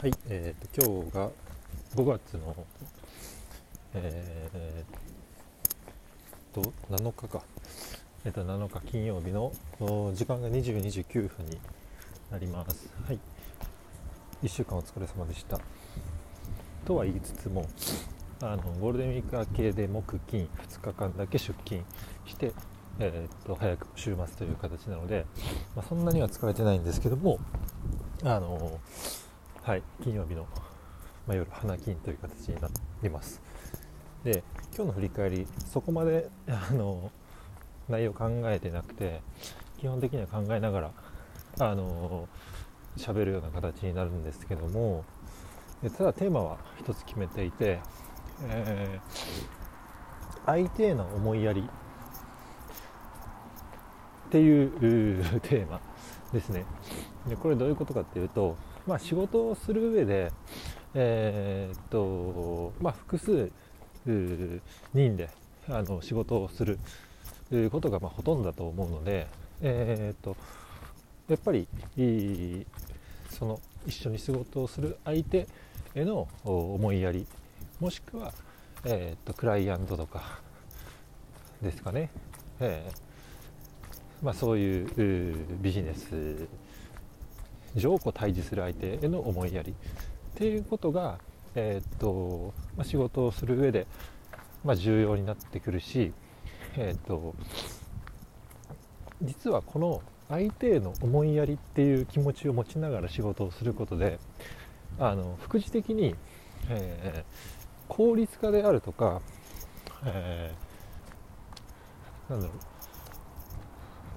[0.00, 1.28] はい、えー、と今日が
[1.94, 2.56] 5月の、
[3.92, 7.42] えー、と7日か、
[8.24, 9.52] えー、と7日金曜日の
[10.14, 11.58] 時間が20時29分に
[12.30, 12.88] なります。
[13.06, 13.18] はい、
[14.42, 15.60] 1週間お疲れ様でした。
[16.86, 17.66] とは言いつつも
[18.40, 21.84] あのゴールデンウィーク明けで木金2日間だけ出勤
[22.24, 22.54] して、
[23.00, 25.26] えー、と早く週末という形なので、
[25.76, 27.38] まあ、そんなには疲れてないんですけども
[28.24, 28.80] あの
[29.62, 30.46] はい金曜日の、
[31.26, 32.68] まあ、夜花金という形にな
[33.02, 33.42] ります。
[34.24, 34.42] で
[34.74, 37.10] 今日の振り返りそこまであの
[37.86, 39.20] 内容考えてなくて
[39.78, 40.92] 基本的には考えながら
[41.58, 42.26] あの
[42.96, 45.04] 喋るような形になるんですけども
[45.96, 47.80] ただテーマは一つ決めていて、
[48.48, 51.68] えー、相手への思いやり
[54.26, 55.82] っていうテーマ
[56.32, 56.64] ですね。
[57.28, 58.56] でこれどういうことかっていうと
[58.86, 60.32] まあ、仕事をする上で、
[60.94, 63.50] えー、っとまあ、複数
[64.94, 65.28] 人で
[65.68, 66.78] あの仕事をする
[67.70, 69.26] ことがまほとんどだと思うので、
[69.60, 70.36] えー、っと
[71.28, 71.68] やっぱり
[73.30, 75.46] その一緒に仕事をする相手
[75.94, 77.26] への思いやり
[77.78, 78.32] もしくは、
[78.84, 80.40] えー、っとクライアントとか
[81.62, 82.10] ですかね、
[82.58, 86.48] えーまあ、そういうビジネス
[87.76, 89.72] 上こう対峙する相手への思いやり。
[89.72, 89.74] っ
[90.34, 91.18] ていうことが、
[91.54, 93.86] えー、っとまあ、仕事をする上で、
[94.64, 96.12] まあ、重要になってくるし、
[96.76, 97.34] えー、っと
[99.22, 104.18] 実はこの相手への思いやりっていう気持ちを持ちながら仕事をすることで
[104.98, 106.14] あの副次的に、
[106.68, 109.20] えー、効率化であるとか、
[110.04, 112.56] えー、なんだろう。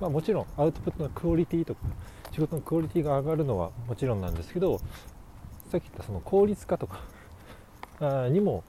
[0.00, 1.80] まあ、もちろんアウトプットのクオリティとか
[2.38, 4.78] 仕事のクオリティが上がるのはもちろんなんですけど
[5.72, 7.00] さっき言ったその効率化とか
[8.30, 8.62] にも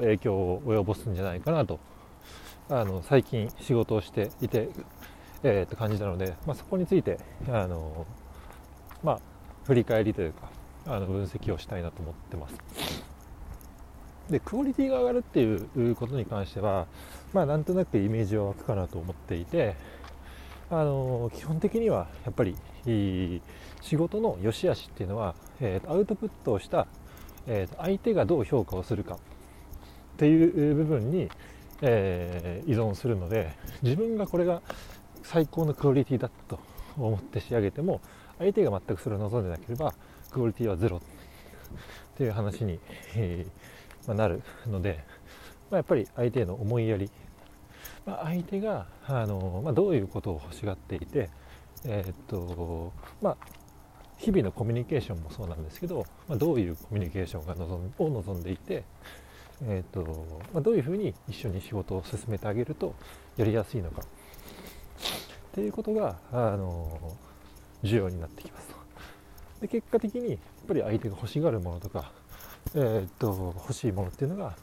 [0.00, 1.80] 影響を及ぼすんじゃないかなと
[2.68, 4.68] あの最近仕事をしていて、
[5.42, 7.18] えー、って感じなので、まあ、そこについて
[7.48, 8.06] あの、
[9.02, 9.20] まあ、
[9.64, 10.50] 振り返りというか
[10.86, 12.54] あの分析をしたいなと思ってます。
[14.28, 16.86] でクオリティが上がるっていうことに関しては、
[17.32, 19.76] まあ、なんとなくイメージは湧くかなと思っていて、
[20.70, 22.56] あの基本的にはやっぱり
[23.80, 26.86] 仕事の良し悪しっていうのは、えー、アウトプットをした、
[27.46, 29.18] えー、相手がどう評価をするかっ
[30.16, 31.28] ていう部分に、
[31.82, 33.52] えー、依存するので
[33.82, 34.62] 自分がこれが
[35.22, 36.58] 最高のクオリティだと
[36.96, 38.00] 思って仕上げても
[38.38, 39.94] 相手が全くそれを望んでなければ
[40.30, 41.00] クオリティはゼロっ
[42.16, 42.78] ていう話に、
[43.16, 45.04] えーまあ、なるので、
[45.70, 47.10] まあ、やっぱり相手への思いやり
[48.06, 51.30] まあ、相手があの、まあ、どういうことを欲しがっていて、
[51.84, 52.92] えー、っと
[53.22, 53.36] まあ、
[54.18, 58.84] 日々のコミュニケーションもそうなんですけど、まあ、どういうコミュニケーションが望んを望んでいて、
[59.62, 62.94] えー、っとまどういうふうに一緒に仕事を進めてあげると
[63.36, 64.02] やりやすいのか。
[64.02, 64.04] っ
[65.54, 67.16] ていうことがあの
[67.84, 68.74] 重要になってきます
[69.60, 72.12] で結果的にやっぱり相手が欲しがるものとか、
[72.74, 74.56] えー、っと欲しいものっていうのが、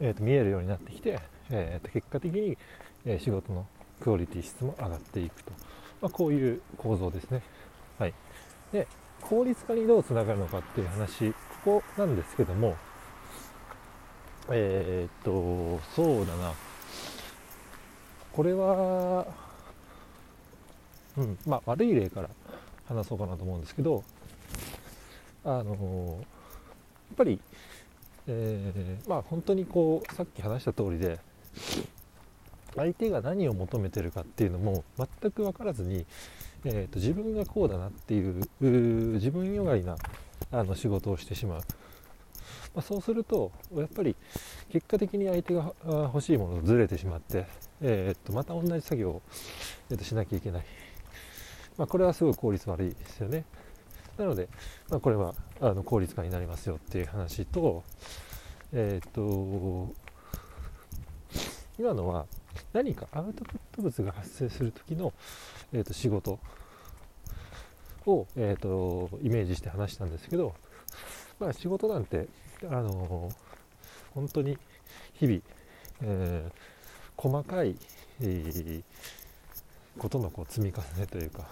[0.00, 1.20] えー、と見えるようになってきて
[1.50, 2.56] えー、結果的に、
[3.06, 3.66] え仕事の
[4.00, 5.52] クオリティ質も上がっていくと、
[6.00, 7.42] まあ、こういう構造ですね。
[7.98, 8.14] はい、
[8.72, 8.86] で
[9.20, 11.32] 効率化にどうつながるのかっていう話
[11.64, 12.76] ここなんですけども
[14.50, 16.52] えー、っとそうだな。
[18.32, 19.26] これは
[21.16, 22.28] うんまあ悪い例から
[22.88, 24.02] 話そうかなと思うんですけど
[25.44, 26.24] あのや
[27.14, 27.40] っぱり、
[28.26, 31.18] えー、まあ本当にこうさっき話した通りで
[32.76, 36.06] 相手が何を求めてるかっていうのも全く分からずに、
[36.64, 39.96] えーと、自分がこうだなっていう自分よがりな
[40.50, 41.64] あの仕事をしてしまう、ま
[42.76, 44.16] あ、そうするとやっぱり
[44.70, 47.46] 結果的に相手が欲しいものとずれてしまって、
[47.80, 49.22] えーと、また同じ作業を、
[49.90, 50.64] えーとしなきゃいけない、
[51.76, 53.44] まあ、これはすごい効率悪いですよね。
[54.18, 54.48] なので、
[54.90, 57.82] まあ、これはあの効率化になりますよっていう話と
[58.72, 59.92] えっ、ー、と
[61.76, 62.26] 今のは
[62.72, 65.12] 何かアウトプット物が発生する時の、
[65.72, 66.38] えーと、仕事
[68.06, 70.54] を、えーと、イメージして話したんですけど、
[71.40, 72.28] まあ、仕事なんて、
[72.70, 73.34] あのー、
[74.14, 74.56] 本当に
[75.14, 75.40] 日々、
[76.02, 76.52] えー、
[77.16, 77.74] 細かい、
[78.20, 78.82] えー、
[79.98, 81.44] ことのこう積み重ねというか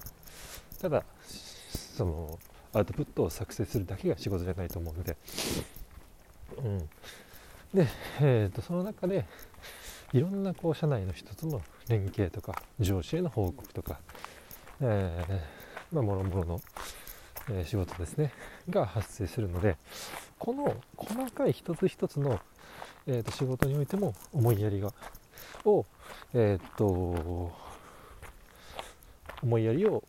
[0.81, 2.39] ただその
[2.73, 5.17] アウトプットを作成するだけが仕事じゃないと思うので、
[6.59, 6.79] うん、
[7.75, 7.89] で、
[8.21, 9.27] えーとその中で
[10.13, 13.99] いろんなこう社内の人との連携とか上司への報告とか、
[14.81, 16.61] えー、まあ、もろもろの、
[17.51, 18.33] えー、仕事ですね
[18.69, 19.77] が発生するので
[20.39, 22.39] この細かい一つ一つの、
[23.07, 24.93] えーと、仕事においても思いやりが
[25.65, 25.87] を、
[26.35, 27.53] えーと、
[29.43, 30.03] 思いやりを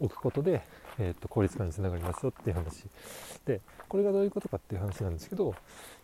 [0.00, 0.62] 置くことで、
[0.98, 2.84] えーと、効率化につながりますよっていう話
[3.44, 5.54] でこれがどういうことかっていう話なんですけど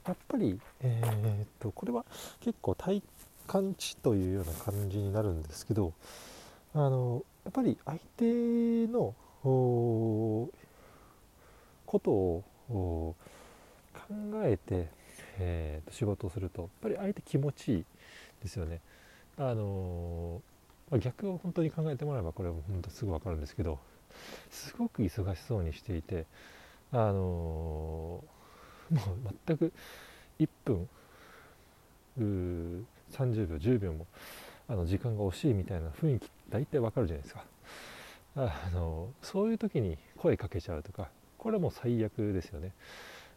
[0.06, 2.04] やっぱり、えー、とこれは
[2.40, 3.02] 結構体
[3.46, 5.92] 感値というような感じになるんですけど
[6.74, 10.50] あのやっぱり相手のこ
[12.02, 13.14] とを考
[14.44, 14.88] えて、
[15.38, 17.84] えー、と仕事をするとやっぱり相手気持ちいい
[18.42, 18.80] ですよね。
[19.38, 20.42] あの
[20.90, 23.78] ま、逆を本当に考えてもらえばこれは本当すぐ分かるんですけど
[24.50, 26.26] すごく忙しそうにしていて
[26.92, 28.24] あのも
[28.90, 29.72] う全く
[30.38, 30.88] 1分
[32.18, 34.06] 30秒10秒も
[34.68, 37.44] あの時間が惜しいみたいな雰囲気大体わかるじゃないですか。
[38.34, 42.72] あのそういう時に声かけちゃうとかこれはもう最悪ですよね。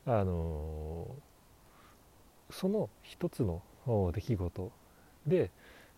[0.05, 1.07] あの
[2.51, 3.61] その一つの
[4.13, 4.71] 出来事
[5.25, 5.49] で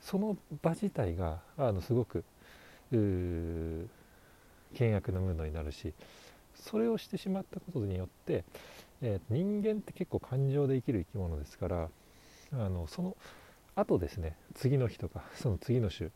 [0.02, 2.24] その場自体があのすごく
[4.74, 5.94] 険悪なムードになるし
[6.56, 8.44] それをしてしまったことによって、
[9.02, 11.90] えー、人間って結構感情で生きる生き物ですから
[12.54, 13.16] あのその
[13.76, 16.12] あとですね次の日とか その次の週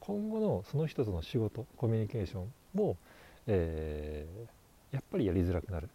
[0.00, 2.96] 今後のその人との仕事コミュニケーションも、
[3.46, 5.88] えー、やっぱりやりづらくなる。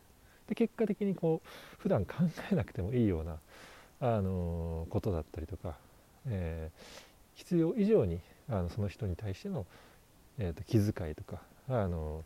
[0.48, 1.48] で結果的にこう
[1.78, 2.16] 普段考
[2.52, 3.40] えなくてもいいような、
[4.00, 5.78] あのー、ことだったりとか、
[6.26, 6.80] えー、
[7.36, 9.68] 必要以上にあのその人に対しての、
[10.40, 12.24] えーと、気遣いとか、あの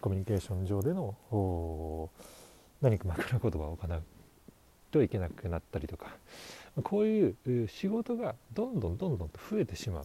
[0.00, 2.10] コミュニケーション上での
[2.80, 4.02] 何か枕言葉を行う
[4.90, 6.16] といけなくなったりとか
[6.82, 7.28] こうい
[7.64, 10.04] う仕事がどんどんどんどんと増えてしまう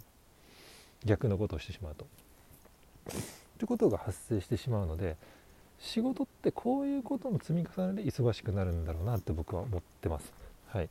[1.04, 2.08] 逆のことをしてしまうと。
[3.58, 5.16] ということが発生してしまうので
[5.80, 10.34] 仕事ってこういうことの積み重ねで忙しくなるんだろうなって僕は思ってます。
[10.68, 10.90] はい、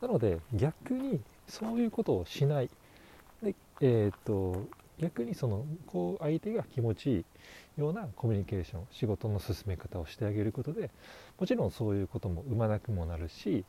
[0.00, 2.70] なので逆にそういうことをしない
[3.42, 4.64] で、えーと、
[5.00, 7.24] 逆にそのこう相手が気持ちい
[7.78, 10.90] いようなコミュニケーション仕事の進め方をしてあげることで
[11.38, 13.64] もちろんそういうことも生まなくもなるし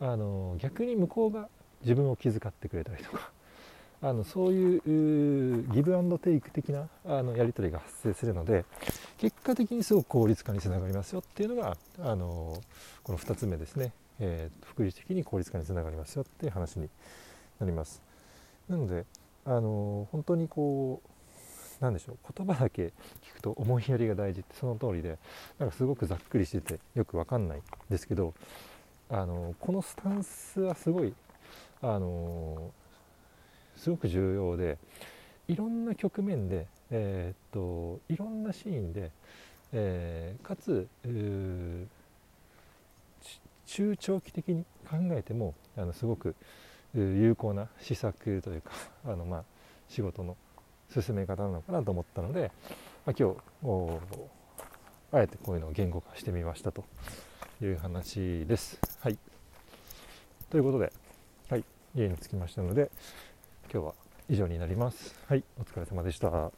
[0.00, 1.48] あの逆に向こうが
[1.82, 3.30] 自分を気遣ってくれたりとか
[4.02, 8.64] あのそういうギブアンドテイク的なあのやり取りが発生するので
[9.18, 12.60] 結果的にすごく効率化につながりますよっていうのがあの
[13.04, 16.88] この2つ目ですね、えー、福利的に効率化につながりますよっていう話に
[17.60, 18.02] なります。
[18.68, 19.04] なので
[19.44, 21.08] あの本当にこう
[21.80, 22.92] 何でしょう言葉だけ
[23.22, 25.18] 聞くと思いやりが大事ってその通りで
[25.58, 28.34] なんかすごくざっくりしててよく分かんないんですけど
[29.10, 31.12] あのこのスタンスはすごい
[31.82, 32.70] あの
[33.76, 34.78] すごく重要で
[35.48, 39.10] いろんな局面で、えー、っといろんなシーンで、
[39.72, 40.86] えー、かつ
[43.66, 46.36] 中長期的に考えてもあのすごく
[46.94, 48.72] 有効な施策というか
[49.06, 49.44] あの、まあ、
[49.88, 50.36] 仕事の
[50.90, 52.50] 進め方なのかなと思ったので、
[53.06, 53.36] まあ、今日
[55.12, 56.84] あえてこういうのを言語化してみましたと
[57.62, 58.78] いう話です。
[59.00, 59.18] はい、
[60.50, 60.92] ということで、
[61.48, 62.90] はい、家に着きましたので
[63.72, 63.94] 今日は
[64.28, 65.14] 以上になります。
[65.26, 66.52] はい、お疲れ様でした。